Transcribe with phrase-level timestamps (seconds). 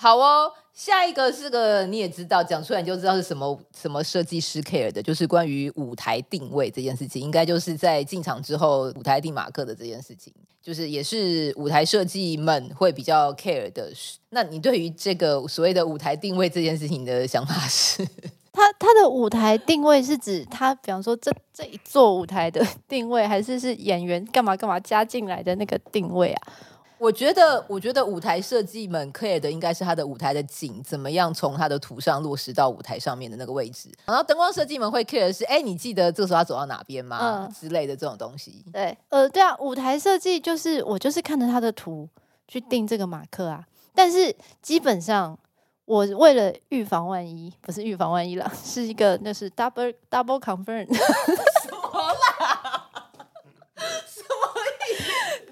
[0.00, 10.32] 好哦，下一个是个你也知道，讲出来你就知道是什么什么设计师 care 的，就是关于舞台定位这件事情，应该就是在进场之后舞台定马克的这件事情，
[10.62, 13.92] 就是也是舞台设计们会比较 care 的。
[14.30, 18.06] 那你对于这个所谓的舞台定位这件事情的想法是？
[18.52, 26.52] 他他的舞台定位是指他，比方说这这一座舞台的定位，还是是演员干嘛干嘛加进来的那个定位啊？
[26.98, 33.88] 我觉得，我觉得舞台设计们 care 的应该是他的舞台的景怎么样从他的图上落实到舞台上面的那个位置。
[34.04, 37.18] 然后灯光设计们会 care 的是，哎，你记得这个时候要走到哪边吗？
[37.48, 38.64] 嗯、之类的这种东西。
[38.72, 42.08] 对，呃，对啊，舞台设计就是我就是看着他的图
[42.46, 43.64] 去定这个马克啊。
[43.94, 45.38] 但是基本上，
[45.84, 50.86] 我为了预防万一，不是预防万一了，是一个那是 double double confirm。
[50.94, 52.84] 什么啦？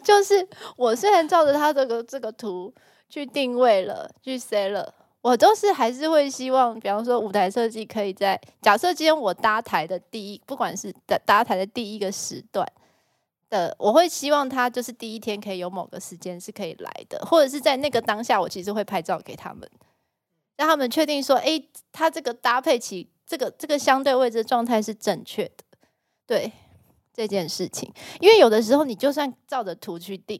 [0.06, 2.72] 就是我虽然照着他这个这个图
[3.08, 12.64] 去定位了，去 set 了，我都是还是会希望，比方说舞台设计可以在假设今天我搭台的第一，不管是搭搭台的第一个时段
[13.50, 19.68] 的，我会希望他就是第一天可以有某个时间是可以来的，或者是在那个当下，我其实会拍照给他们，
[20.56, 21.60] 让他们确定说，哎，
[21.90, 25.64] 他这个搭配起这个这个相对位置的状态是正确的，
[26.28, 26.52] 对。
[27.16, 30.38] 这件事情，因为有的时候你就算照着图去定，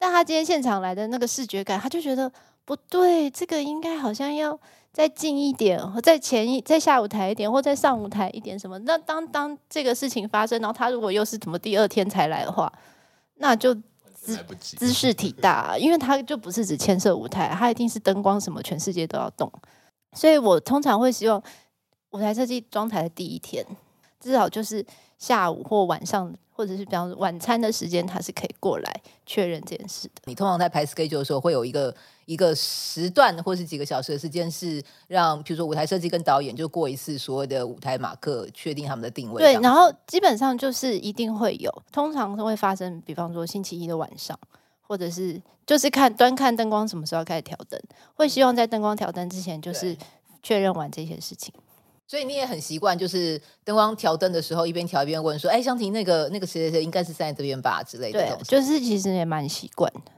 [0.00, 2.30] 但他今天现场来的那个视觉感，他就觉得
[2.64, 4.58] 不对，这个应该好像要
[4.92, 8.76] 再近一点，或再前一，再下舞台一点，或再上舞台一点什么。
[8.80, 12.72] 那当当这个事情发生，然后他如果又是怎么第二天才来的话，
[13.34, 13.72] 那就
[14.12, 19.48] 姿姿势体大，因为他就不是只牵涉舞台，他一定是灯光什么，全世界都要动。
[20.14, 21.40] 所以我通常会希望
[22.10, 23.64] 舞台设计装台的第一天，
[24.18, 24.84] 至少就是。
[25.22, 30.14] 下午或晚上，或者是比方说晚餐的时间，他是可以过来确认这件事的。
[30.24, 31.94] 你通常在排 schedule 的时候，会有一个
[32.24, 39.40] 一个时段或是几个小时的时间，是让比如说舞台设计跟导演就过一次所谓的舞台马克，确定他们的定位。
[39.40, 44.36] 对，然后基本上就是一定会有，通常会发生，比方说星期一的晚上，
[44.80, 47.80] 或者是就是看端看灯光什么时候开始调灯，
[48.16, 49.96] 会希望在灯光调灯之前就是
[50.42, 51.54] 确认完这些事情。
[52.12, 58.36] 所以你也很习惯，就是灯光调灯的时候，一边调一边问说：“哎，香婷，那个那个谁谁谁应该是站在这边吧？”之类的。
[58.36, 60.12] 对，就是其实也蛮习惯的。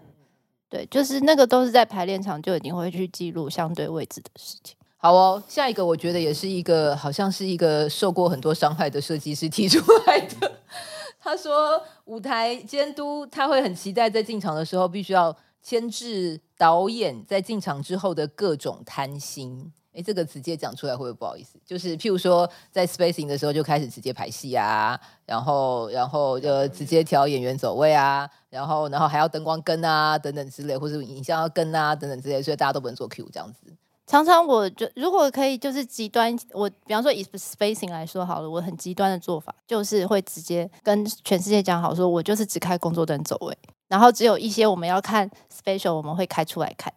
[0.68, 4.74] 对，就是那个都是在排练场就已经会去记录相对位置的事情。
[4.96, 9.78] 好哦，下一个我觉得也是一个，好像是一个受过很多伤害的设计师提出
[10.08, 10.50] 来的。
[11.22, 19.72] 他说，舞台监督他会很期待在进场的时候，必须要牵制导演在进场之后的各种贪心。
[19.94, 21.58] 哎，这个直接讲出来会不会不好意思？
[21.64, 33.72] 就是譬如说，在 spacing 的时候就开始直接排戏啊，然后然后就直接调演员走位啊，然后然后还要灯光跟啊等等之类，或者影像要跟啊等等之类，所以大家都不能做 Q 这样子。
[34.06, 43.56] 常常我就如果可以，就是极端，我比方说以 spacing 来说好了，我很极端的做法就是会直接跟全世界讲好，说我就是只开工作灯走位，
[43.88, 46.92] 然后只有一些我们要看 special 我们会开出来看，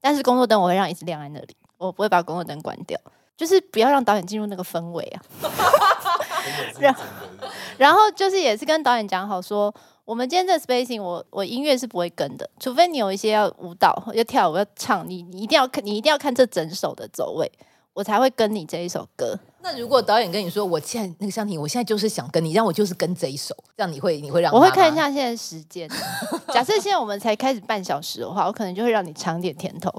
[0.00, 1.54] 但是工作灯我会让一直亮在那里。
[1.78, 2.98] 我不会把工作灯关掉，
[3.36, 5.22] 就是不要让导演进入那个氛围啊。
[6.78, 7.02] 然后，
[7.76, 17.50] 然后就是也是跟导演讲好说，我们今天这 spacing，我我音乐是不会跟的，除非你有一些要舞蹈、要跳舞、要唱，你你一定要看，你一定要看这整首的走位，
[17.92, 19.36] 我才会跟你这一首歌。
[19.60, 24.54] 那如果导演跟你说，我现在那个湘婷，我现在就是想跟你，让我就是跟这一首，这样你会你会让？
[24.54, 25.90] 我会看一下现在时间。
[26.54, 29.92] 假设现在我们才开始半小时的话，我可能就会让你尝点甜头。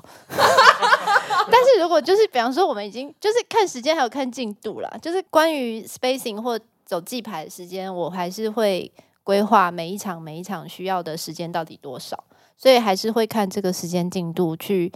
[1.52, 8.91] 但是如果就是比方说我们已经就是看时间还有看进度啦，就是关于 spacing 或走记牌的时间，我还是会
[9.24, 12.24] 规划每一场每一场需要的时间到底多少，
[12.57, 14.92] 所以还是会看这个时间进度去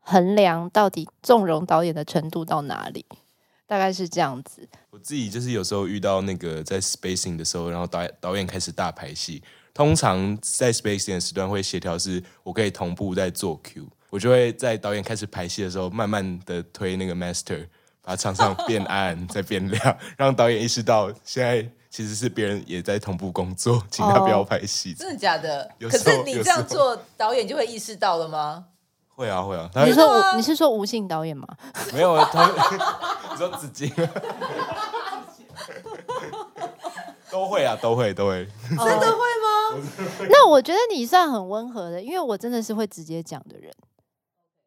[0.00, 3.04] 衡量到底纵容导演的程度到哪里，
[3.66, 4.68] 大概是这样子。
[4.90, 9.42] 我自己就是有时候遇到那个在 spacing 的时候，然后导演导演开始大排戏，
[9.72, 13.88] 通常在 spacing 的时段会协调是我可以同步在做 Q。
[14.14, 17.66] 我就会在导演开始排戏的时候，慢慢的推那个 master，
[18.00, 24.92] 把场上变暗再变亮，让导演意识到现在其实是别人也在同步工作，请他不要拍戏。
[24.92, 24.96] 哦。
[25.00, 25.68] 真的假的？
[25.80, 28.66] 可是你这样做，导演就会意识到了吗？
[29.16, 29.68] 会啊会啊。
[29.84, 31.48] 你说你是说吴姓导演吗？
[31.92, 32.46] 没有啊，他
[33.32, 33.92] 你说子金
[37.32, 38.46] 都会啊，都会都会。
[38.68, 39.82] 真的会吗？
[40.30, 43.74] 那我觉得你算很温和的，因为我真的是会直接讲的人。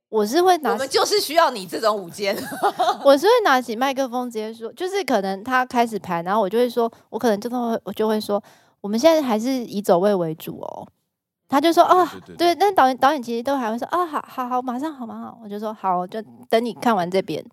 [0.09, 2.36] 我是会拿，我们就是需要你这种舞间。
[3.04, 8.42] 我是会拿起麦克风直接说，就是可能他开始排，然后我就会说，我可能真的会，我就会说，
[8.80, 10.88] 我们现在还是以走位为主哦。
[11.50, 15.39] 他就说啊，哦、对，对，对，对，但导演导演其实都还会说啊，好好好，马上好，马上好。
[15.44, 17.44] 我就说好，就等你看完这边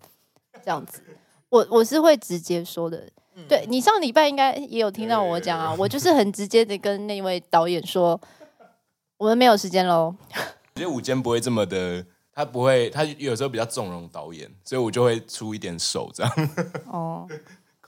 [0.63, 1.01] 这样子。
[1.49, 3.03] 我我是会直接说的，
[3.49, 8.19] 对，你上礼拜应该也有听到我讲啊，我就是很直接的跟那位导演说，
[9.17, 10.15] 我们没有时间喽。
[10.75, 12.05] 我觉得舞间不会这么的。
[12.35, 16.31] 他不会，他有时候比较纵容导演，所以我就会出一点手这样。
[16.91, 17.25] 哦，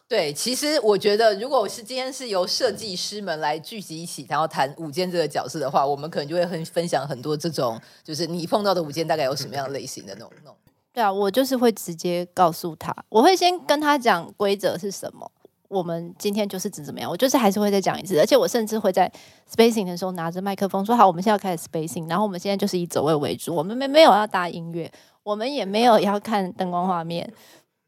[0.07, 10.55] 对，其实我觉得，如果是今天是由设计师们来聚集一起，然后谈舞间这个角色的话，我们可能就会很分享很多这种，就是你碰到的舞间大概有什么样类型的那种那种。
[10.93, 15.29] 对啊，我就是会直接告诉他，我会先跟他讲规则是什么。
[15.69, 19.11] 我们今天就是怎怎么样，我就是还是会再讲一次，而且我甚至会在
[19.53, 24.89] spacing 的时候拿着麦克风说：“好，我们现在要开始 spacing，然后我们现在就是以走位为主，我们没没有要搭音乐，
[25.23, 27.31] 我们也没有要看灯光画面，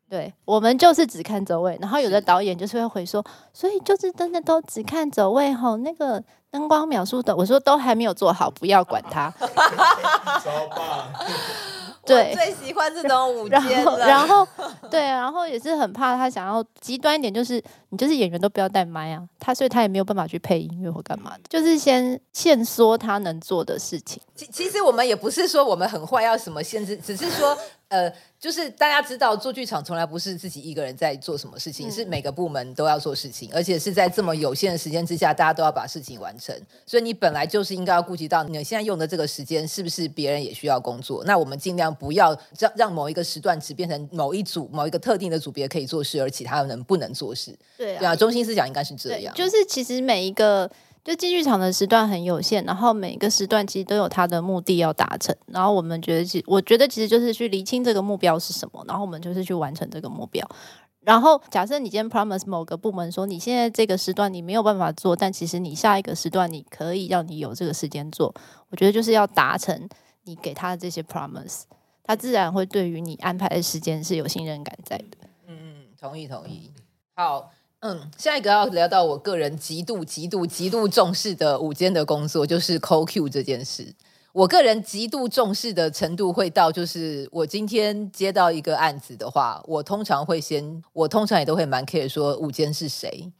[0.10, 3.24] 对，我们就是只看走位。”然后有的导演就是会回说
[3.54, 6.22] ：“所以就是真的都只看走位吼，那个
[6.52, 9.34] 灯光描述的，我说都还没有做好，不要管它。
[12.16, 14.48] ”对，最喜欢这种舞监然后，然后，
[14.90, 24.22] 对，然后也是很怕他想要极端一点，就是你就是演员都不要带麦啊，他所以他也没有办法去配音乐或干嘛的，就是先限缩他能做的事情。
[24.36, 27.58] 其其实我们也不是说我们很坏要什么限制，只是说。
[27.89, 36.56] 呃，就是大家知道，做剧场从来不是自己一个人在做什么事情，嗯、是每个部门都要做事情，而且是在这么有限的时间之下，大家都要把事情完成。
[36.86, 41.24] 所以你本来就是应该要顾及到你现在用的这个时间是不是别人也需要工作。
[41.25, 47.57] 那我们尽量不要让让某一个时段只变成某一组某一个特定的组别可以做事，而其他人不能做事。
[47.75, 49.33] 对啊，对啊，中心思想应该是这样。
[49.33, 50.69] 就是其实每一个。
[51.10, 60.48] 就进剧场的时段很有限，然后每个时段其实都有它的目的要达成，然后我们觉得其，我觉得其实就是去厘清这个目标是什么，然后我们就是去完成这个目标。
[61.00, 68.32] 然后假设你今天 promise 某个部门说你现在这个时段你没有办法做，但其实你下一个时段你可以让你有这个时间做，
[68.70, 69.90] 我觉得就是要达成
[70.26, 71.64] 你给他的这些 promise，
[72.04, 75.18] 他自然会对于你安排的时间是有信任感在的。
[75.48, 76.72] 嗯嗯，同意同意。
[77.16, 77.50] 好。
[77.81, 83.96] 嗯，下一个要聊到我个人极度、极度、极度重视的午间的工作，就是 call cue 这件事。
[84.34, 93.31] 我个人极度重视的程度会到，就是我今天接到一个案子的话，我通常会先，我通常也都会蛮 care 说午间是谁。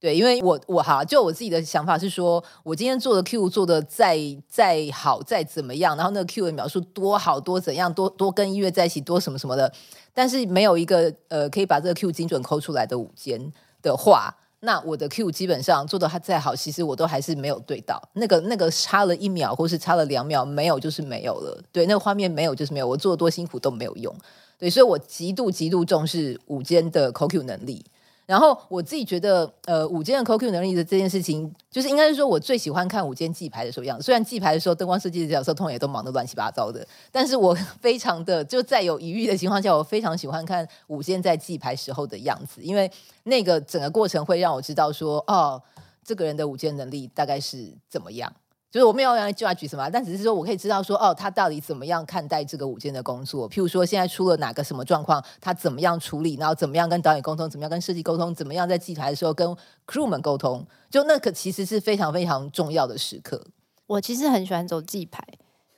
[0.00, 4.18] 对，因为我我哈，就我自己的想法是说，我今天做的 Q 做的再
[4.48, 9.72] 再好再怎么样，然后那个 Q 的描述多好多怎样多多跟音乐在一起多什么什么的，
[10.12, 13.52] 但是没有一个呃可以把这个 Q 精准抠出来的午间。
[13.86, 21.62] 的话，那我的 Q 基本上做的它再好，其实我都还是没有对到那个那个差了一秒，或是差了两秒，没有就是没有了。
[21.70, 24.14] 对，那个画面没有就是没有，我做多辛苦都没有用。
[24.58, 27.84] 对，所以我极度极度重视午间的口 Q 能力。
[28.26, 34.02] 然后我自己觉得，呃，舞监的 call cue 能力的这件事情，就是应该是说我最喜欢看舞监记牌的时候样子。
[34.02, 42.90] 虽然记牌的时候，灯光设计的角色通也都忙得乱七八糟的，但是我 非常的就在有疑虑的情况下，我非常喜欢看舞监在记牌时候的样子，因为
[43.22, 45.62] 那个整个过程会让我知道说，哦，
[46.04, 48.32] 这个人的舞监能力大概是怎么样。
[48.76, 53.48] 就是我没有要就要举什么，但只是说我可以知道说，哦，他到底怎么样看待这个舞监的工作？
[53.48, 59.48] 譬如说，现在出了哪个什么状况，他怎么样处理，然后怎么样跟导演沟通，怎么样跟设计沟通，怎么样在记台的时候跟
[59.86, 63.42] crew 们沟通，就那个其实是非常非常重要的时刻。
[63.86, 65.26] 我其实很喜欢走记牌，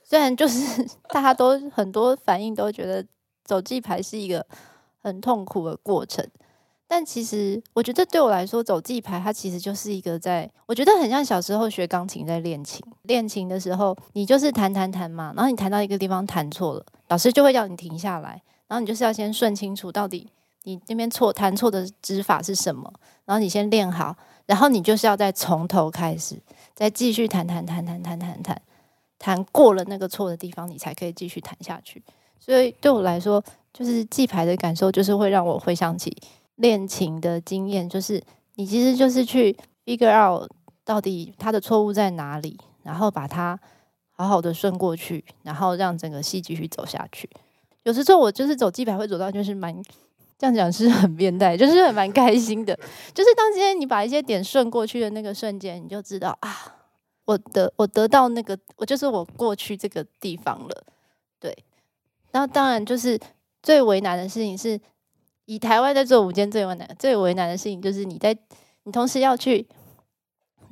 [0.03, 3.05] 虽然就是 大家都很多反应都觉得
[3.45, 4.45] 走记牌是一个
[5.01, 6.29] 很痛苦的过程。
[6.91, 12.83] 但其实，我觉得对我来说，走记牌它其实就是一个在，我觉得很像小时候学钢琴在练琴。
[13.03, 20.27] 练琴的时候，你就是弹弹弹嘛，然后你弹到一个地方弹错了，老师就会叫你停下来，然后你就是要先顺清楚到底
[20.63, 22.91] 你那边错弹错的指法是什么，
[23.25, 24.15] 然后你先练好，
[24.47, 26.41] 然后你就是要再从头开始，
[26.73, 28.59] 再继续弹弹弹弹弹弹弹，
[29.19, 32.01] 弹过了那个错的地方，你才可以继续弹下去。
[32.39, 36.17] 所以对我来说，就是记牌的感受，就是会让我回想起。
[36.59, 38.21] 练琴的经验就是，
[38.55, 40.45] 你其实就是去 figure out
[40.83, 43.57] 到底他的错误在哪里，然后把它
[44.11, 47.29] 好好的顺过去，然后让整个戏继续走下去。
[47.83, 49.73] 有时候我就是走记牌会走到就是蛮
[50.37, 52.77] 这样讲是很变态，就是很蛮开心的。
[53.13, 56.75] 就是当今天你把一些点顺过去的那个瞬间，你就知道啊，
[57.23, 60.83] 我的我得到那个我就是我过去这个地方了。
[61.39, 61.57] 对，
[62.31, 63.17] 然后当然就是
[63.63, 64.77] 最为难的事情是。
[65.49, 68.37] 以台湾在做舞间最为难、最为难的事情，就是你在
[68.83, 69.67] 你同时要去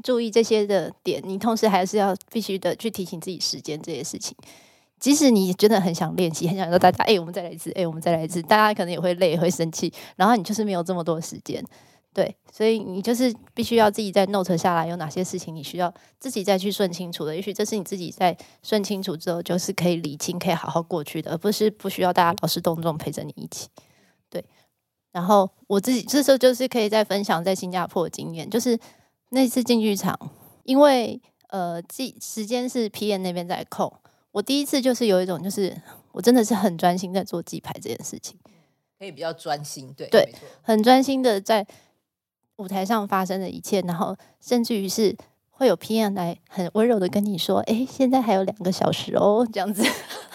[0.03, 4.37] 注意这些的点，你同时还是要必须的去提醒自己时间这些事情。
[4.99, 11.63] 即使你真的很想练习，很想说大家，哎、我们再来一次，哎、我们再来一次，大家可能也会累，会生气，然后你就是没有这么多时间，
[12.13, 17.35] 对，所以你就是必须要自己在 note 下来，有哪些事情你需要自己再去顺清楚的。
[17.35, 23.67] 也许这是你自己在顺清楚之后，就是可以理清，可以好好过去的，而不是不需要大家劳师动众陪着你一起。
[24.29, 24.43] 对，
[25.17, 28.77] 然后我自己这时候就是可以再分享在新加坡的经验，就是
[29.29, 30.15] 那次进剧场，
[30.63, 31.19] 因为
[31.49, 33.91] 呃，记时间是 PM 那边在控。
[34.31, 35.75] 我第一次就是有一种，就是
[36.11, 38.37] 我真的是很专心在做记牌这件事情，
[38.99, 41.65] 可以比较专心，对对，很专心的在
[42.57, 45.17] 舞台上发生的一切，然后甚至于是
[45.49, 49.81] 会有 PM 来很温柔的跟你说：“哎，现在还有两个小时哦，这样子。”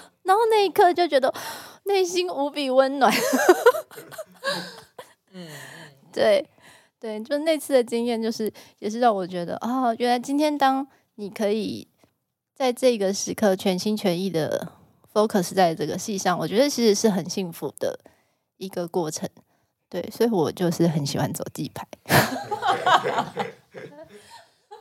[0.24, 1.32] 然后那一刻就觉得
[1.84, 3.12] 内心无比温暖。
[5.32, 5.48] 嗯，
[6.12, 6.48] 对
[7.00, 10.86] 对，就那次的经验，就是也是让我觉得啊、哦，原来今天当
[11.16, 11.88] 你可以。
[12.54, 14.70] 在这个时刻，全心全意的
[15.12, 17.98] focus 在这个戏上，我觉得其实是很幸福的
[18.58, 19.28] 一个过程。
[19.88, 21.84] 对，所以我就是很喜欢走地牌。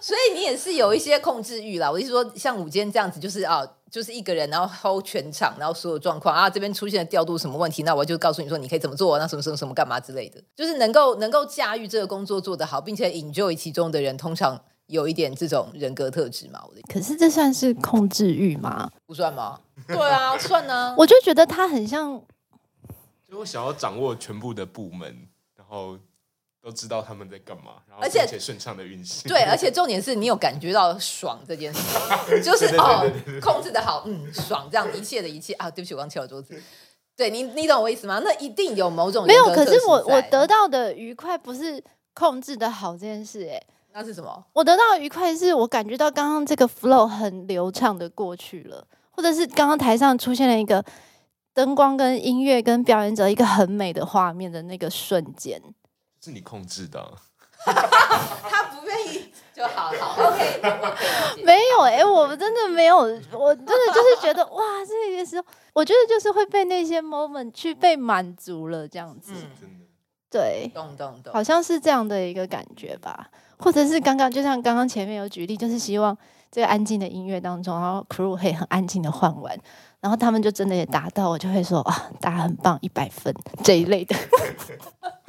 [0.02, 1.90] 所以你也是有一些控制欲啦。
[1.90, 14.60] 我意思说，像午间这样子，就是啊，就是一个人，然后 hold 全场，然后所有状况啊，这边出现了调度什么问题，那我就告诉你说，你可以怎么做，那什么什么什么干嘛之类的，就是能够能够驾驭这个工作做得好，并且 enjoy 其中的人，通常。
[14.88, 16.62] 有一点这种人格特质嘛？
[16.68, 18.92] 我的可是这算是控制欲吗？
[19.06, 19.58] 不算吗？
[19.88, 20.94] 对啊，算啊。
[21.00, 22.22] 我就觉得他很像，
[23.26, 25.98] 就我想要掌握全部的部门，然后
[26.62, 29.28] 都知道他们在干嘛，然后而且顺畅的运行。
[29.28, 31.82] 对，而且重点是你有感觉到爽这件事，
[32.44, 35.70] 就是哦，控制的好，嗯，爽，这样一切的一切啊。
[35.72, 36.62] 对不起，我刚敲了桌子。
[37.18, 38.22] 对你，你懂我意思吗？
[38.24, 39.46] 那一定有某种没有。
[39.46, 43.62] 可是我我得到的愉快不是控制的好这件事，哎。
[43.94, 44.46] 那是什么？
[44.54, 50.82] 我得到的愉快是我感觉到刚刚这个 flow 很流畅的过去了，或者是刚刚台上出现了一个
[51.54, 55.62] 灯光跟音乐跟表演者一个很美的画面的那个瞬间，
[56.24, 57.12] 是你控制的啊。
[57.64, 60.62] 他不愿意就好好 OK，
[61.46, 69.82] 没有哎、欸，我真的没有，我真的就是觉得哇，这个时候我觉得就是会被那些 moment 去被满足了这样子，嗯、
[70.30, 73.30] 对，懂懂懂，好像是这样的一个感觉吧。
[73.60, 76.18] 或者是刚刚，就像刚刚前面有举例，就是希望
[76.52, 79.56] 这个安静的音乐当中，然后 crew 可以很安静的换完，
[80.00, 83.32] 然后他们就真的也达到，我就会说啊，大家很棒，一百分
[83.64, 84.16] 这一类的，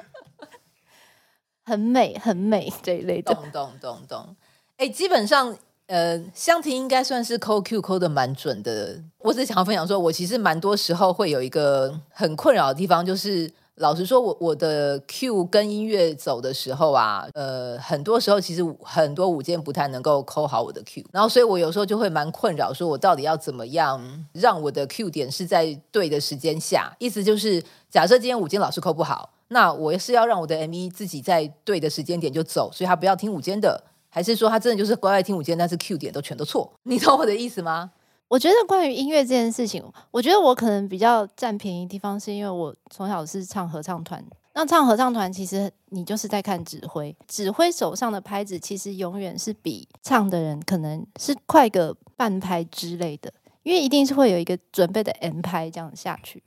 [1.73, 4.37] 很美很美这一类的，懂懂懂懂。
[4.77, 9.01] 哎，基本上呃，香婷应该算是抠 Q 抠的蛮准的。
[9.21, 13.51] 我只想要分享说，我其实蛮多时候会有一个很困扰的地方，就是。
[13.77, 23.99] 老实说，我我的 Q 跟音乐走的时候啊，呃，很多时候其实很多舞监不太能够抠好我的 Q，然后所以我有时候就会蛮困扰，说我到底要怎么样
[24.35, 26.95] 让我的 Q 点是在对的时间下？
[26.99, 36.73] 意思就是，假设今天舞监老师抠不好，那我是要让我的 M 一自己在对的时间点就走，所以他不要听午间的，还是说他真的就是乖乖听午间，但是 Q 点都全都错？
[36.85, 37.93] 你懂我的意思吗？
[38.29, 44.25] 我觉得关于音乐这件事情，我觉得我可能比较占便宜的地方，是因为我从小是唱合唱团。
[44.55, 53.33] 那唱合唱团，其实你就是在看指挥，指挥手上的拍子其实永远是比唱的人可能是快个半拍之类的，
[53.63, 56.43] 因为一定是会有一个准备的 M 拍这样下去。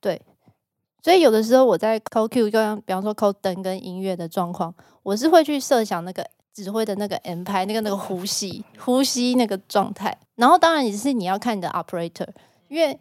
[0.00, 0.20] 对，
[1.02, 6.26] 所以有的时候我在抠 Q，就像比方说抠灯跟音乐的状况，我是会去设想那个。
[6.54, 12.26] 指挥的那个 M 拍，那个那个呼吸呼吸那个状态，然后当然也是你要看你的 operator，
[12.66, 12.98] 因为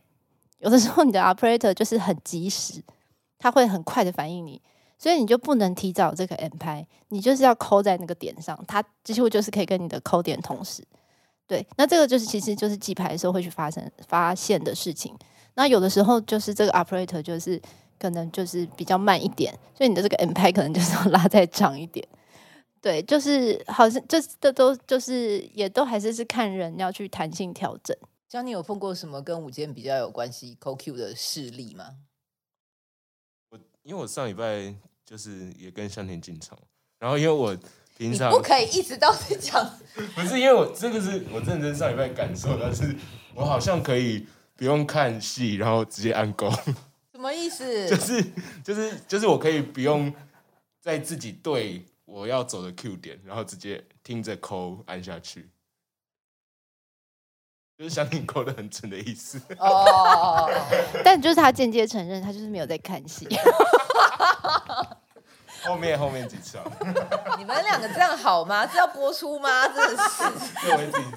[0.59, 2.83] 有的时候你的 operator 就是很及时，
[3.39, 4.61] 他会很快的反应你，
[4.99, 10.83] 所以你就不能提早这个 M 拍，你就是要抠在那个点上，它几乎就是可以跟你的抠点同时。
[11.47, 15.17] 对，那这个就是其实就是记牌的时候会去发生发现的事情。
[15.55, 17.59] 那有的时候就是这个 operator 就是
[17.99, 22.07] 可能就是比较慢一点，所以你的这个 M 拍可能就是要拉再长一点。
[22.79, 27.97] 对，就是好像这这都就是也都还是是看人要去弹性调整。
[28.29, 31.95] 像你有碰过什么跟舞间比较有关系 call Q 的事例吗？
[33.49, 34.75] 我因为我上礼拜
[35.05, 36.57] 就是也跟香田进场，
[36.99, 37.57] 然后因为我
[37.97, 39.65] 平常不可以一直都是讲，
[40.13, 42.95] 不是因为我这个是我认真上礼拜感受，但是
[43.33, 46.51] 我好像可以不用看戏，然后直接按勾。
[47.17, 47.65] 什么意思？
[47.89, 48.23] 就是
[48.63, 50.13] 就是就是我可以不用
[50.79, 51.83] 在自己对。
[52.05, 55.49] 我要走的 Q 点，然后直接听着抠按下去，
[57.77, 59.41] 就是想你抠的很准的意思。
[59.59, 60.49] 哦，
[61.03, 63.27] 但就是他间接承认，他就是没有在看戏。
[65.65, 66.63] 后面后面几次啊？
[67.37, 68.65] 你们两个这样好吗？
[68.65, 69.67] 这要播出吗？
[69.67, 70.23] 真的是。
[70.65, 71.07] 作为自己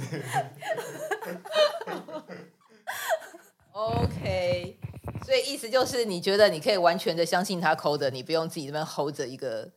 [3.71, 4.80] OK，
[5.25, 9.71] 所以意思就是你觉得你可以完全的相信他抠的，你不用自己这边 hold 着一个。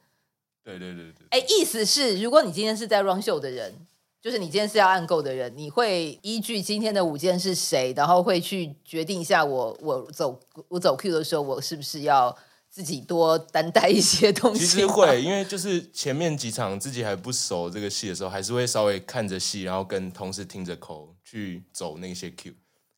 [0.64, 1.28] 对对对对。
[1.30, 3.74] 哎，意思是如果你今天是在 run show 的人，
[4.22, 12.34] 就是你今天是要按购的人，你会依据今天的舞件是谁，然后会去决定一下我我走我走 Q 的时候，我是不是要
[12.70, 14.66] 自己多担待一些东西？
[14.66, 22.54] 其实会，因为就是前面几场自己还不熟这个戏的时候，还是会稍微看着戏，然后跟同事听着口去走那些 Q。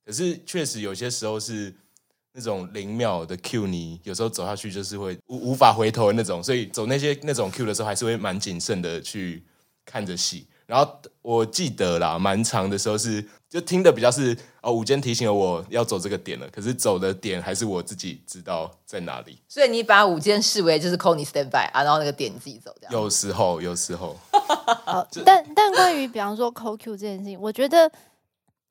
[0.06, 1.74] 可是确实有些时候是
[2.38, 9.42] 那种零秒的 Q，你有时候走下去就是会无无法回头的那种，所以走那些那种 Q 的时候，还是会蛮谨慎的去
[9.86, 10.46] 看着戏。
[10.66, 19.38] 然后我记得啦，蛮长的时候是就听的比较是哦，午间提醒了我要走这个点了，可是走的点还是我自己知道在哪里。
[19.48, 22.92] 所以你把午间视为就是 call 你 stand by 啊，然后那个点你自己走这样。
[22.92, 24.18] 有时候，有时候。
[24.84, 27.90] 好，但但关于比方说 call Q 这件事情，我觉得。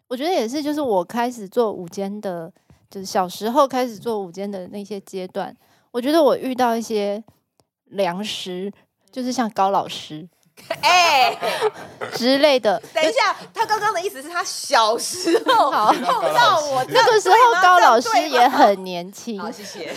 [0.06, 2.52] 我觉得也是，就是我开始做午间的，
[2.94, 5.52] 就是小时候开始做午间的那些阶段，
[5.90, 7.20] 我觉得我遇到一些
[7.86, 8.72] 良师，
[9.10, 10.28] 就是像高老师，
[10.80, 11.38] 哎、欸、
[12.12, 12.80] 之类的。
[12.94, 19.40] 等一下，他刚刚的意思是他小时 候好碰到我，那个时候高老师也很年轻。
[19.40, 19.92] 好，谢谢。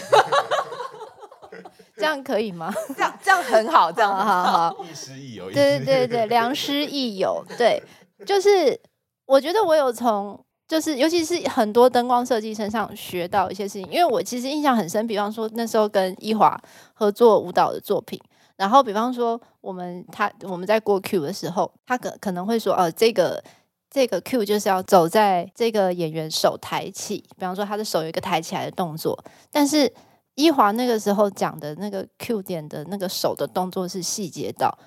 [1.95, 2.73] 这样可以吗？
[2.95, 4.83] 这样这样很好，这样好好好。
[4.83, 7.79] 亦师亦友，对对对对，良师益友，对，
[8.25, 8.81] 就是。
[9.27, 15.07] 我觉得我有从，就是尤其是很多灯光设计身上学到一些事情，因为我其实印象很深。
[15.07, 16.59] 比方说那时候跟伊华
[16.93, 18.19] 合作舞蹈的作品，
[18.57, 23.41] 然后比方说我们他我们在过 Q 的时候，他可可能会说，哦，这个
[23.89, 29.17] 这个 Q 就是要走在这个演员手抬起，比方说他的手有一个抬起来的动作，
[29.49, 29.89] 但是
[30.35, 34.77] 伊华那个时候讲的那个 Q 点的那个手的动作是细节到，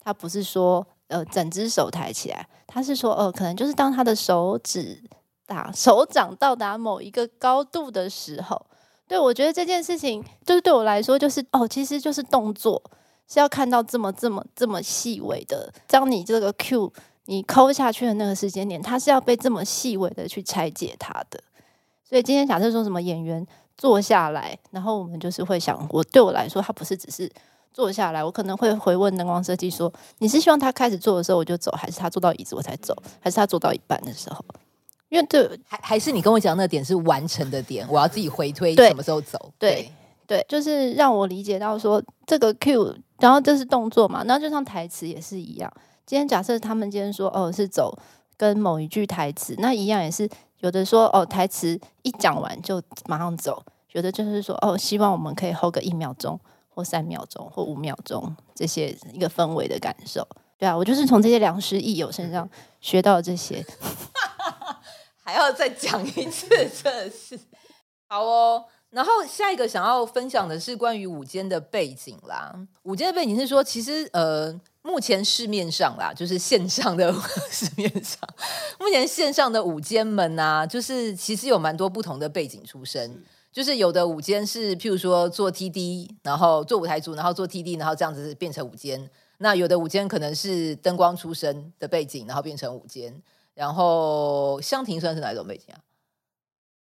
[0.00, 0.86] 他不是说。
[1.08, 5.02] 呃，整只手抬起来，他是说，呃，可能就是当他的手指
[5.48, 8.66] 打手掌到达某一个高度的时候，
[9.08, 12.80] 对，我觉得这件事情就是对我来说，就是哦，其实就是动作
[13.26, 16.92] 是要看到这么这么这么细微的，当你这个 Q
[17.24, 21.40] 你抠下去的那个时间点，它是要被这么细微的去拆解它的。
[22.08, 23.44] 所以今天假设说什么演员
[23.76, 27.30] 坐下来，然后我们就是会想，我对我来说，它不是只是。
[27.70, 34.44] 坐下来，我可能会回问灯光设计说：“你是希望他开始做的时候我就走，还是他坐到椅子我才走，还是他坐到一半的时候？
[35.08, 39.52] 因为这还还是你跟我讲那个点是完成的点，我要自己回推什么时候走？
[39.58, 39.90] 对
[40.26, 45.72] 对，对，就是让我理解到说这个 Q，然后这是动作嘛，那就像台词也是一样。
[46.06, 47.96] 今天假设他们今天说哦是走
[48.36, 50.28] 跟某一句台词，那一样也是
[50.60, 56.38] 有的说哦台词一讲完就马上走，有的就是说哦希望我们可以 hold 个一秒钟。”
[56.78, 60.24] 或三秒钟，或五秒钟，这些一个氛围的感受，
[60.56, 62.48] 对啊，我就是从这些良师益友身上
[62.80, 63.60] 学到这些，
[65.28, 66.48] 还要再讲一次，
[66.82, 67.38] 真的是
[68.08, 68.64] 好哦。
[68.88, 72.58] 然后下一个想要分享的是关于午间的背景啦。
[72.84, 77.14] 午间的背景是说，其实呃，目前市面上啦，就是线上的
[77.52, 78.18] 市面上，
[78.80, 83.22] 目前线上的午间们啊，就是其实有蛮多不同的背景出身。
[83.52, 89.10] 就是有的舞间是，譬如说做 TD，然后做舞台组，然后做 TD，然后这样子变成舞间。
[89.36, 93.22] 那有的舞间可能是灯光出身的背景，然后变成舞监。
[93.58, 95.82] 然后香婷算是哪一种背景啊？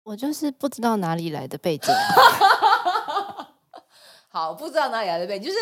[0.02, 1.92] 我就是不知道哪里来的背景。
[4.28, 5.58] 好，不知道哪里来的背景，就是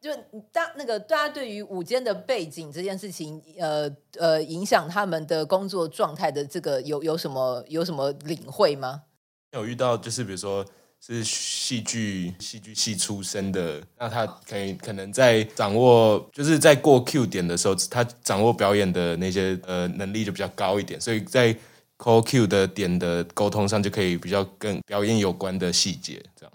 [0.00, 0.12] 就
[0.50, 9.04] 当那个大家对于午间的背景这件事情，呃呃，影响他们的工作状态的这个有有什么有什么领会吗？
[9.52, 10.66] 有遇到就是比如说
[11.04, 21.52] 是戏剧戏剧系出身的，那他可以可能在掌握就是在过 Q 点的时候，他掌握表演的那些呃能力就比较高一点，所以在
[21.98, 26.52] call Q 的点的沟通上就可以比较跟表演有关的细节，这样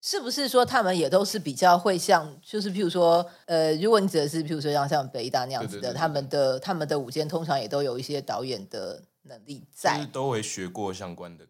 [0.00, 11.44] 是不是说他们也都是比较会像就是譬如说呃，如果你指的是譬如说像像北大那样子的，对对对对他们的他们的舞间通常也都有一些导演的能力在，就是都会学过相关的。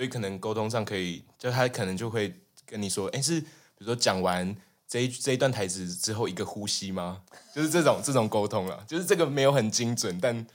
[0.00, 2.34] 所以可能沟通上可以，就他可能就会
[2.64, 3.48] 跟你说，哎，是比
[3.80, 4.56] 如说讲完
[4.88, 7.20] 这一这一段台词之后一个呼吸吗？
[7.54, 10.46] 就是这种这种沟通了，就是这个没有很精准，但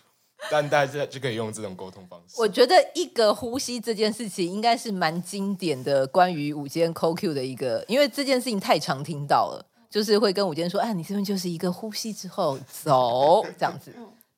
[0.49, 2.41] 但大家就可以用这种沟通方式。
[2.41, 13.93] 我觉得一个呼吸这件事情应该是蛮经典的，关于午间 call Q 的一个，因为这件事情太常听到了，就是会跟午间说，哎，你这边就是一个呼吸之后走这样子。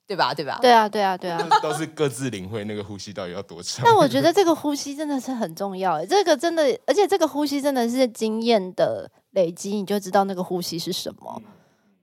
[0.08, 0.34] 对吧？
[0.34, 0.58] 对吧？
[0.62, 3.86] 对啊，对啊，对啊，都是各自领会那个呼吸到底要多长。
[3.86, 11.42] 但我觉得这个呼吸真的是很重要，这个真的，而且这个呼吸真的是经验的累积，你就知道那个呼吸是什么。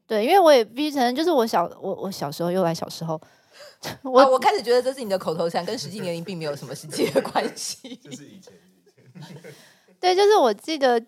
[0.07, 3.19] 对，因为我也必须承认，就是我小我我小时候又来小时候，
[4.05, 7.97] 我、啊、我开始觉得这是你的口头禅，跟实际年龄并没有什么实际的关系。
[8.05, 9.53] 就是以前，以前
[9.99, 11.03] 对，就是我记得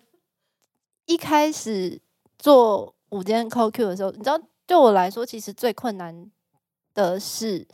[1.05, 2.01] 一开始
[2.39, 6.31] 做午间 Call Q 的时候，你知道，对我来说，其实最困难
[6.97, 7.67] 的是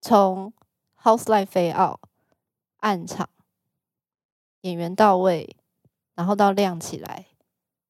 [0.00, 0.52] 从
[1.02, 1.98] House Light Fade Out
[2.78, 3.28] 暗场
[4.60, 5.56] 演员到位，
[6.14, 7.26] 然后到亮起来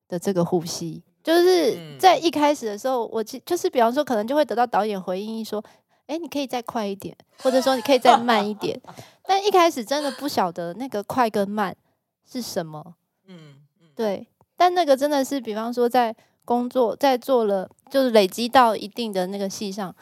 [0.08, 1.02] 的这个呼吸。
[1.22, 5.62] 就是在一开始的时候，我其就是比方说，可能就会得到导演回应说
[6.08, 8.80] ：“哎，你可以再快一点，或者说你可以再慢一点。
[9.22, 11.76] ”但一开始真的不晓得那个快跟慢
[12.24, 12.94] 是什么。
[13.26, 13.56] 嗯，
[13.94, 14.26] 对。
[14.56, 19.94] 但那个真的是，比方说在工作在做了，就是累积到一定的那个戏上，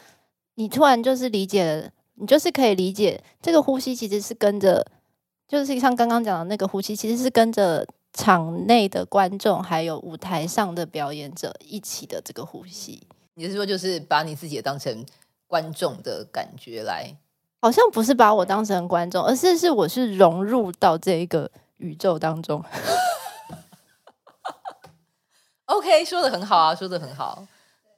[0.61, 4.87] 你突然就是理解了，你就是可以理解这个呼吸其实是跟着，
[5.49, 7.87] 就是像刚刚讲的那个呼吸，其实是跟着。
[8.13, 15.07] 场内的观众还有舞台上的表演者一起的这个呼吸，你是说就是把你自己也当成
[15.47, 17.17] 观众的感觉来？
[17.61, 22.61] 好像不是把我当成观众，而是是我是融入到这一个宇宙当中。
[25.67, 27.47] OK，说的很好啊，说的很好。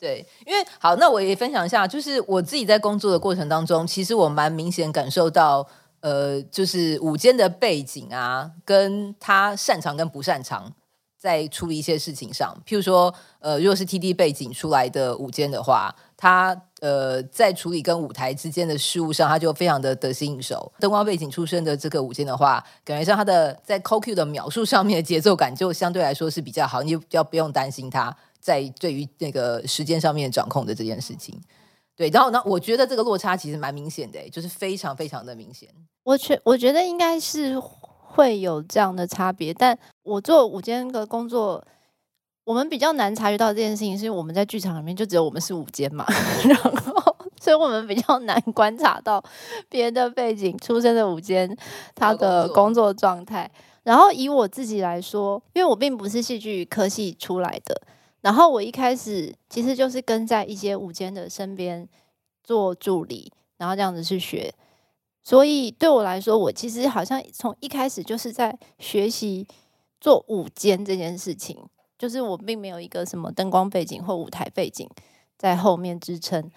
[0.02, 5.64] 对，因为好，那我也分享一下，就是我自己在工作的过程当中，其实我蛮明显感受到。
[6.00, 10.72] 呃，就是舞间的背景啊，跟他擅长跟不擅长，
[11.16, 20.72] 在处理一些事情上，譬如说，呃，如果是 TD 背景出来的舞间的话，他呃在处理跟舞台之间的事物上，他就非常的得心应手。
[20.80, 31.40] 灯光背景出身的这个舞间的话，感觉上他的在 CoQ 的描述上面的节奏感就相对来说是比较好，你就比较不用担心他在对于那个时间上面掌控的这件事情。
[31.94, 35.68] 对，然后呢，我觉得这个落差其实蛮明显的，就是非常非常的明显。
[36.02, 41.62] 我觉我觉得应该是会有这样的差别，但我做午间的工作，
[42.44, 46.04] 我们比较难察觉到这件事情，是因为我们在剧场里面就只有我们是午间嘛，
[46.48, 49.22] 然后所以我们比较难观察到
[49.68, 51.56] 别的背景出身的午间
[51.94, 53.48] 他的工作状态。
[53.84, 57.82] 然后以我自己来说，因为我并不是戏剧科系出来的。
[58.22, 61.86] 然后我一开始其实就是跟在一些舞间的身边
[62.42, 64.54] 做助理，然后这样子去学。
[65.24, 69.46] 所以对我来说，我其实好像从一开始就是在学习
[70.00, 71.58] 做舞间这件事情，
[71.98, 74.88] 就是我并没有一个什么灯光背景或舞台背景
[75.36, 76.48] 在后面支撑。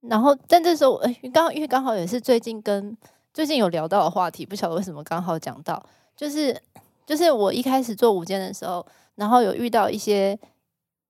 [0.00, 2.96] 然后但这时候，哎，刚好因为刚好也是最近跟
[3.32, 5.80] 最近有聊到的话题，不晓得为什么刚好讲到，
[6.16, 6.60] 就是
[7.06, 8.84] 就是我一开始做舞间的时候，
[9.14, 10.36] 然后有遇到一些。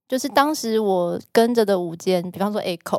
[0.09, 2.99] 就是当时我跟着的舞间，比方说 Echo，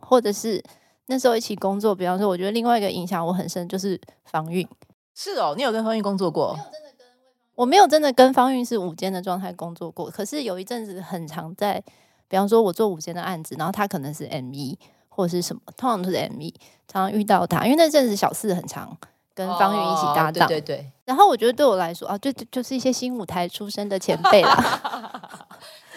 [0.00, 0.62] 或者是
[1.06, 4.66] 那时候一起工作，比方说，我觉得另外一个影响我很深就是方韵。
[5.14, 6.56] 是哦，你有跟方韵工作过？
[7.56, 11.82] 我没有真的跟方韵是午间的状态工作过，可是有一阵子很常在，
[12.28, 16.52] 比方说我做午间的案子，然后他可能是 ME 或者是什么，通常都是 ME，
[16.86, 18.96] 常常遇到他，因为那阵子小四很常
[19.34, 20.92] 跟方韵一起搭档，哦、对对对。
[21.04, 25.22] 然后我觉得对我来说啊，就就是一些新舞台出身的前辈啦。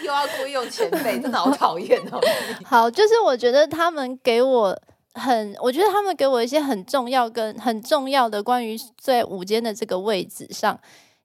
[0.02, 2.20] 又要故意用前辈，真的好讨厌哦。
[2.66, 4.78] 好，就是我觉得他们给我
[5.14, 10.80] 很，我觉得他们给我一些很重要跟很重要的关于在午间的这个位置上，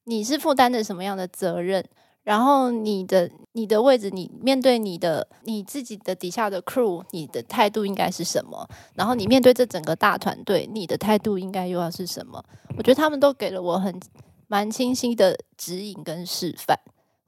[0.05, 1.85] 你是负担着什么样的责任？
[2.25, 8.69] 然后你的你的位置，你面对你的你自己的底下的 crew，你的态度应该是什么？
[8.97, 12.45] 然后你面对这整个大团队，你的态度应该又要是什么？
[12.77, 14.01] 我觉得他们都给了我很
[14.49, 16.77] 蛮清晰的指引跟示范。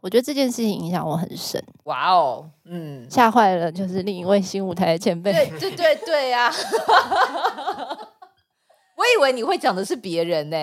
[0.09, 1.62] 我觉得这件事情影响我很深。
[1.85, 5.31] 哇哦，嗯，吓坏了，就是另一位新舞台的前辈。
[5.31, 6.49] 对对对对呀！
[8.97, 10.57] 我以为你会讲的是别人呢，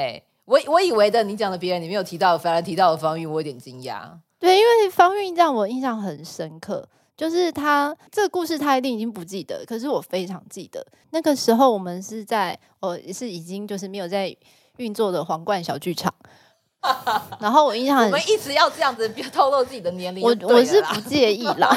[0.45, 4.09] 我我以为的你讲的别人，你没有提到，反而提到了方韵，我有点惊讶。
[4.39, 10.83] 对，因为方韵让我印象很深刻，就是他这个故事他一定已经不记得，可是我非常记得。
[11.11, 14.35] 那个时候我们是在哦，是已经就是没有在
[14.77, 16.11] 运作的皇冠小剧场。
[17.39, 21.75] 然后我印象很，我们一直要这样子别透露自己的年龄，我我是不介意啦。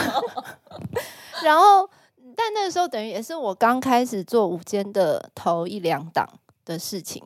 [1.43, 1.89] 然后，
[2.37, 6.29] 但那个时候等于也是我刚开始做午间的头一两档
[6.65, 7.23] 的事情。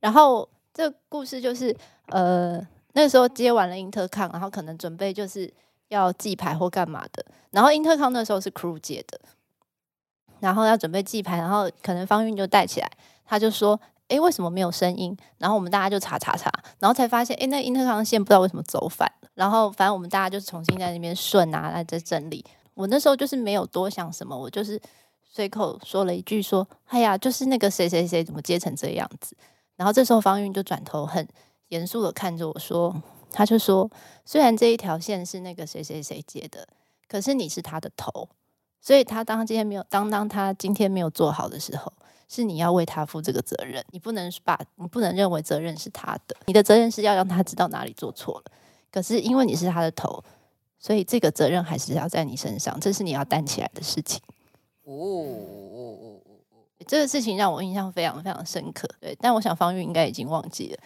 [0.00, 1.76] 然后这故事就是，
[2.08, 2.60] 呃，
[2.92, 5.52] 那时候接完了 Intercom，然后可能准备就是
[5.88, 7.24] 要记牌或干嘛的。
[7.50, 9.18] 然后 Intercom 那时候是 crew 接的，
[10.40, 12.90] 然后要准备记牌，然后可能方韵就带起来，
[13.24, 13.78] 他就说。
[14.08, 15.16] 哎，为什么没有声音？
[15.38, 19.28] 然后我们大家就查查查，然后才发现，哎，那 Intercom 线不知道为什么走反了。
[19.34, 22.44] 然后反正我们大家就重新在那边顺啊，来在整理。
[22.74, 24.80] 我那时候就是没有多想什么，我就是
[25.24, 29.36] 随口说了一句说：“哎呀，就是那个谁谁谁怎么接成这样子。”
[29.76, 31.26] 然后这时候方韵就转头很
[31.68, 32.94] 严肃的看着我说
[33.32, 33.90] ：“他就说，
[34.24, 36.66] 虽然这一条线是那个谁谁谁接的，
[37.08, 38.28] 可是你是他的头，
[38.80, 41.92] 所以他当今天没有当当他今天没有做好的时候，
[42.28, 48.52] 是你要为他负这个责任，你不能把你不能认为责任是他的，你的责任是要让他知道哪里做错了。
[48.90, 50.22] 可是因为你是他的头，
[50.78, 54.20] 所以这个责任还是要在你身上，这是你要担起来的事情。
[54.84, 56.20] 哦，
[56.86, 58.88] 这个事情让我印象非常非常深刻。
[59.00, 60.78] 对，但我想方玉应该已经忘记了。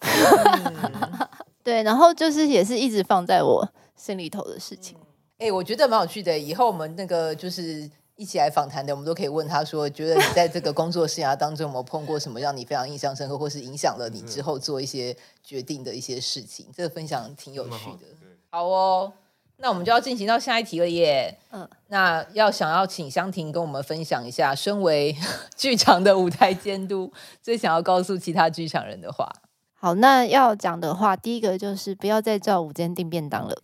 [0.00, 1.28] 嗯、
[1.64, 3.66] 对，然后就是也是一直放在我
[3.96, 4.96] 心里头的事情。
[5.38, 6.38] 哎、欸，我觉得蛮有趣的。
[6.38, 7.90] 以后我们那个就是
[8.20, 16.66] 一起来访谈的，我们都可以问他说，觉得你在这个工作生涯当中有没有碰过什么让你非常印象深刻，或是影响了你之后做一些决定的一些事情？
[16.76, 18.06] 这个分享挺有趣的。
[18.50, 19.10] 好哦，
[19.56, 21.34] 那我们就要进行到下一题了耶。
[21.50, 25.16] 嗯，那要想要请香婷跟我们分享一下，身为
[25.56, 29.26] 剧场的舞台监督，最想要告诉其他剧场人的话。
[29.72, 33.56] 好，那要讲的话，第一个就是不要再叫午间订便当了。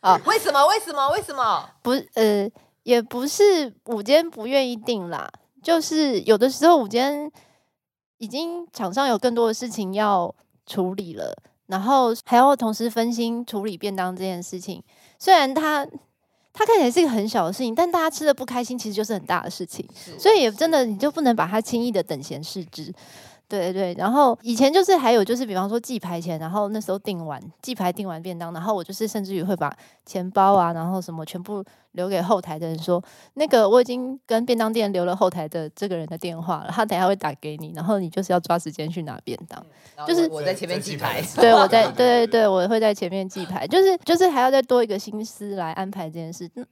[0.00, 0.66] 啊， 为什么？
[0.66, 1.08] 为什么？
[1.12, 1.70] 为什么？
[1.80, 2.50] 不，呃，
[2.82, 5.30] 也不是午间不愿意定啦，
[5.62, 7.30] 就是有的时候午间
[8.18, 10.34] 已经场上有更多的事情要
[10.66, 11.34] 处理了，
[11.66, 14.82] 然后还要同时分心处理便当这件事情。
[15.18, 15.86] 虽然它
[16.52, 19.88] 它看起来是一个很小的事情，但大家吃的不开心，其实就是很大的事情。
[20.18, 22.92] 所以也真的，你就不能把它轻易的等闲视之。
[23.58, 29.70] 对对对，然后以前就是还有就是，比方说记牌前，然后那时候订完记牌订完便当，然后我就是甚至于会把
[30.06, 31.62] 钱包啊，然后什么全部
[31.92, 33.02] 留给后台的人说，
[33.34, 39.62] 那个我已经跟便当店留了后台的这个人的电话了，他等下会打给你，然后你就是要抓时间去拿便当，
[40.06, 46.50] 就是我在前面记牌， 对，我在 对对对，我会在前面记牌，就是就是还要再多一个心思来安排这件事。
[46.54, 46.66] 嗯，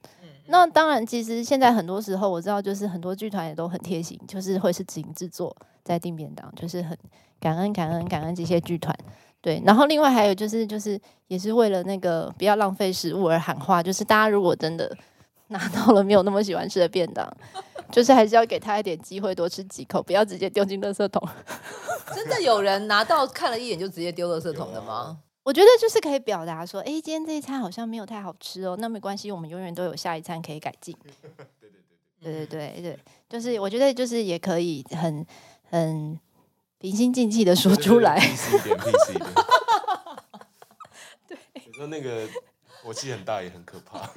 [0.51, 5.55] 那当然，其实现在很多时候我知道，就是很多剧团也都很贴心，就是会是自行制作。
[5.83, 6.95] 在订便当，就是很
[7.39, 8.95] 感恩、感恩、感恩这些剧团，
[9.41, 9.59] 对。
[9.65, 14.95] 然后另外还有就是，就是也是为了那个不要浪费食物而喊话，就是大家如果真的
[15.49, 17.27] 拿到了没有那么喜欢吃的便当，
[17.91, 21.27] 就是还是要给他一点机会，多吃几口，不要直接丢进垃圾桶。
[22.13, 25.17] 真的有人拿到看了一眼就直接丢垃圾桶的吗？
[25.43, 30.95] 我觉得就是可以表达说，哎，今天这一餐好像没有太好吃哦，那没关系，我们永远都有下一餐可以改进。
[32.21, 35.25] 对对对对对，就是我觉得就是也可以很。
[35.73, 36.19] 很
[36.79, 38.19] 平心静气的说出来。
[41.25, 42.27] 对，你说那个
[42.83, 44.11] 火气很大也很可怕，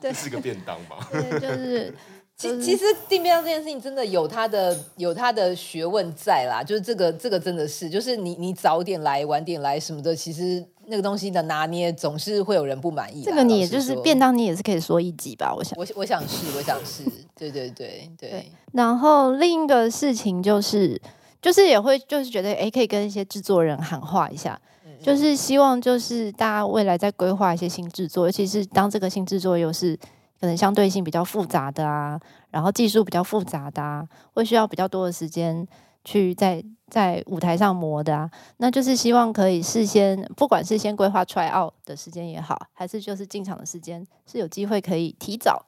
[0.00, 1.08] 这是个便当吧？
[1.12, 1.94] 对，就是。
[2.40, 13.22] 其其实订便当这件事情真的有它的有它的学问在啦，就是这个这个真的是，就是你你早点来晚点来什么的，其实那个东西的拿捏总是会有人不满意。
[13.22, 15.54] 这个你也就是便当，你也是可以说一集吧？
[15.54, 17.02] 我想，我我想是，我想是，
[17.36, 18.52] 对对对对，对。
[18.72, 20.98] 然后另一个事情就是，
[21.42, 24.58] 就是也会就是觉得，哎，可以跟一些制作人喊话一下，
[25.02, 29.98] 就是希望就是大家未来在规划一些新制作，尤其是当这个新制作又是。
[30.40, 35.66] 可能相对性比较复杂的啊，然后技术比较复杂的啊，会需要比较多的时间
[36.02, 45.66] 去在在舞台上磨的啊，那就是希望可以事先，不管是先规划 try out 的时间也好，还是就是进场的时间，是有机会可以提早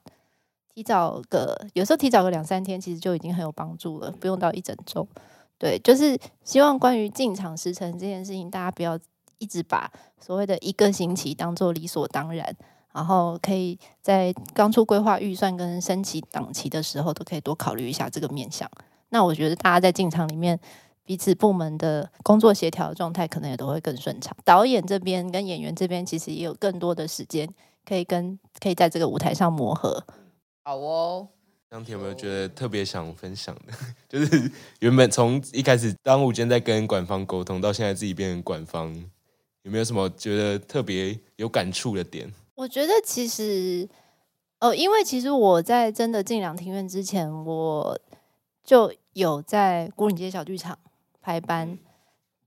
[0.75, 5.07] 提早个，有时候提早个两三天，其实就已经很有帮助了，不用到一整周。
[5.59, 8.99] 对，就是希望关于进场时程这件事情，大家不要
[9.37, 12.57] 一直把所谓的一个星期当做理所当然。
[12.93, 18.71] 然后可以在刚出规划预算跟升级档期的时候，都可以多考虑一下这个面向。
[19.09, 20.59] 那我觉得大家在进场里面，
[21.05, 24.37] 彼此部门的工作协调的状态，可能也都会更顺畅。
[24.45, 27.49] 导演这边跟演员这边，其实也有更多的时间，
[27.85, 30.05] 可以跟可以在这个舞台上磨合。
[30.63, 31.29] 好哦，
[31.71, 33.73] 张婷有没有觉得特别想分享的？
[34.09, 34.51] 就是
[34.81, 38.95] 原本从一开始当午间在跟馆方沟通，到现在自己变成馆方，
[39.63, 42.33] 有没有什么觉得特别有感触的点？
[42.55, 43.88] 我觉得其实，
[44.61, 47.99] 哦，因为其实我在真的进两庭院之前，我
[48.62, 50.79] 就有在牯岭街小剧场
[51.21, 51.79] 排班。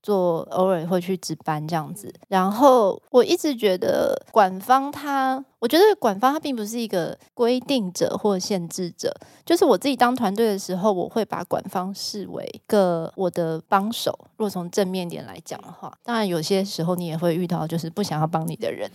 [0.06, 9.12] 做偶尔会去值班这样子，然后我一直觉得馆方他，我觉得馆方他并不是一个规定者或限制者，
[9.44, 14.15] 就是我自己当团队的时候，我会把馆方视为一个我的帮手。
[14.38, 18.88] 如果从正面点来讲的话，当然有些时候你也会遇到就是不想要帮你的人，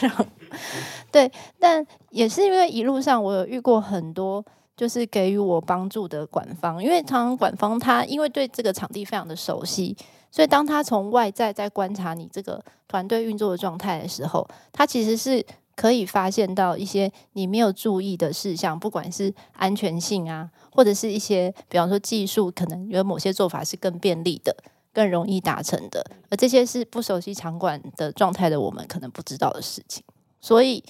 [1.12, 4.42] 对，但也是因为一路上我有遇过很多
[4.74, 9.94] 就是给予我帮助的馆方，因为常常馆方他因为对这个场地非常的熟悉。
[10.30, 24.54] 所以，当他从外在在观察你这个团队运作的状态的时候，他其实是可以发现到一些你没有注意的事项，不管是安全性啊，或者是一些，比方说技术，可能有某些做法是更便利的、
[24.92, 30.04] 更容易达成的，而这些是不熟悉场馆的状态的我们可能不知道的事情。
[30.40, 30.84] 所以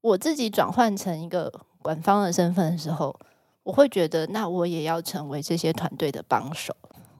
[0.00, 3.14] 我自己转换成一个馆方的身份的时候，
[3.62, 6.74] 我会觉得，那我也要成为这些团队的帮手。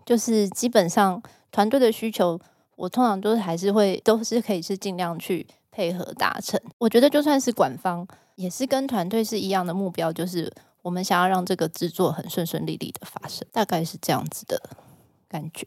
[0.06, 2.38] 就是基本上团队的需求，
[2.76, 6.60] 我通常都是还是会都是可以是尽量去配合达成。
[6.78, 14.60] 我觉得就算是管方，也是跟团队是一样的目标，就是我们想要让这个制作很顺顺利利的发生，大概是这样子的
[15.28, 15.66] 感觉。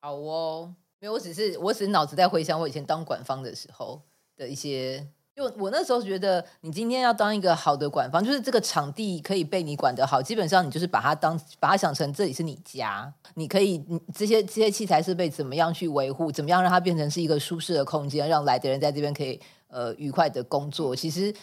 [0.00, 4.02] 好哦，没有，我只是我只是脑子在回想我以前当管方的时候
[4.36, 5.06] 的一些。
[5.40, 13.82] 就我那时候觉得，你今天要当一个好的管方，就是这个场地可以被你管得好，基本上你就是把它当把它想成这里是你家，你可以
[14.14, 20.94] 这些这些器材设备怎么样去维护，怎么样让它变成是一个舒适的空间，让来的人在这边可以呃愉快的工作。
[20.94, 21.34] 其实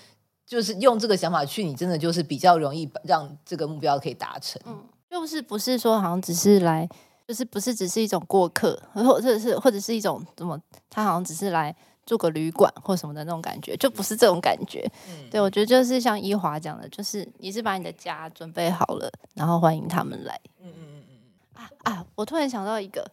[0.46, 4.62] 就是用这个想法去，你真的就是比较容易让这个目标可以达成。
[4.68, 4.78] 嗯，
[5.10, 6.88] 就是不是说好像只是来，
[7.28, 11.76] 就是不是只是一种过客，或者是或者是一种怎么，他好像只是来。
[12.08, 14.89] 住个旅馆或什么的那种感觉，就不是这种感觉。
[15.10, 20.39] 嗯、对，我觉得就是像依华讲的，就是你是把你的家准备好了，然后欢迎他们来。
[20.62, 22.06] 嗯嗯嗯嗯啊啊！
[22.15, 23.06] 我突然想到一个，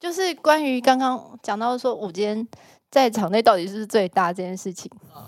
[0.00, 2.46] 就是关于刚刚讲到说午间
[2.90, 4.90] 在场内到底是不是最大这件事情。
[5.14, 5.22] 嗯、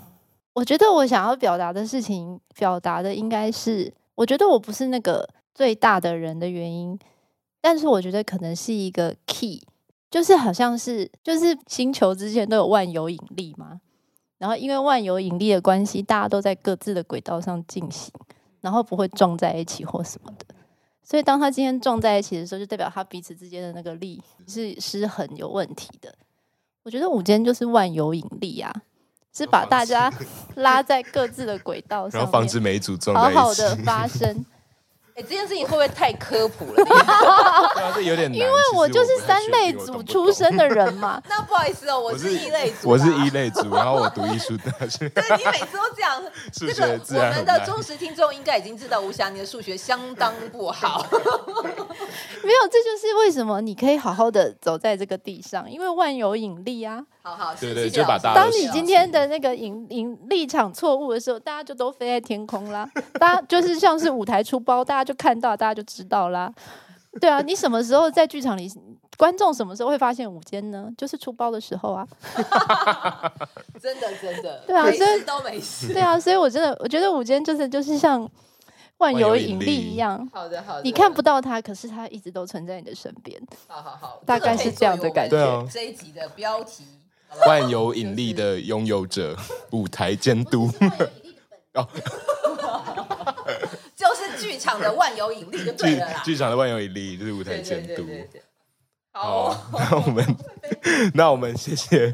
[0.53, 6.99] 我觉得我想要表达的事情，表达的应该是，我觉得我不是那个最大的人的原因，
[7.61, 9.61] 但是我觉得可能是一个 key。
[10.15, 13.81] 就是好像是，就是星球之间都有万有引力嘛，
[14.37, 18.13] 然后因为万有引力的关系，大家都在各自的轨道上进行，
[18.61, 20.55] 然后不会撞在一起或什么的。
[21.03, 26.15] 所以当他今天撞在一起的时候，就代表他彼此之间的那个力是失衡有问题的。
[26.83, 28.73] 我觉得午间就是万有引力啊，
[29.33, 30.09] 是把大家
[30.55, 34.45] 拉在各自的轨道上，然后防止每一组撞在一起，好好的发生。
[35.15, 36.83] 哎，这件事情会不会太科普了？
[37.95, 41.21] 这有点难，因为我就是三类组出身的人嘛。
[41.29, 45.07] 那不好意思哦，我是一类组，我是一类组，然后我读艺术大学。
[45.15, 51.05] 对，你每次都这样，这个我们的忠实听众应该已经知道，吴霞你的数学相当不好。
[52.43, 57.05] 没有，这就是为什么你可以好好的走在这个地上，因为万有引力啊。
[57.25, 58.35] 好好，对对，就把大家。
[58.35, 62.87] 当你今天的那个引引立场错误的时候，大家就都飞在天空啦。
[63.13, 66.53] 大家就是像是舞台出包，大家就看到，大家就知道啦。
[67.19, 68.71] 对啊，你什么时候在剧场里，
[69.17, 70.87] 观众什么时候会发现舞间呢？
[70.95, 72.07] 就是出包的时候啊。
[73.81, 74.63] 真的真的。
[74.67, 75.91] 对啊，所以都没事。
[75.93, 78.29] 对啊，所以我真的我觉得舞间就是就是像
[78.97, 80.29] 万有引力一样。
[80.31, 80.81] 好的好的。
[80.83, 83.41] 你看不到它，可是它一直都存在你的身边。
[83.65, 85.67] 好好好，大概是这样的感觉。
[85.71, 86.85] 这一集的标题。
[87.47, 89.35] 万有引力的拥有者，
[89.71, 90.71] 舞台监督。
[91.73, 91.87] 哦，
[93.95, 96.21] 就是剧场的万有引力就对了啦。
[96.23, 98.07] 剧场的万有引力就是舞台监督。
[99.11, 100.37] 好，那我们，
[101.13, 102.13] 那我们谢谢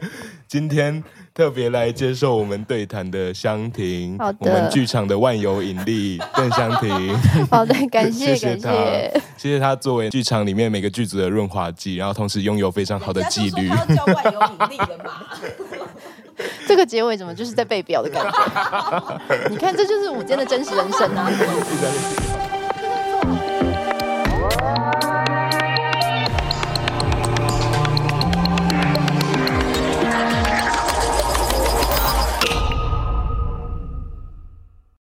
[0.51, 1.01] 今天。
[1.33, 7.17] 特别来接受我们对谈的香婷，好的，我们剧场的万有引力邓香婷，
[7.49, 8.69] 好的，感谢， 谢谢他，
[9.37, 13.69] 谢谢他作为剧场里面每个剧组的润滑剂，然后同时拥有非常好的纪律。
[13.69, 15.25] 他叫万有引力的嘛？
[16.67, 19.47] 这个结尾怎么就是在背表的感觉？
[19.49, 21.31] 你看，这就是舞间的真实人生啊！